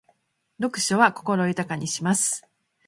[0.59, 2.43] 読書は心を豊かにします。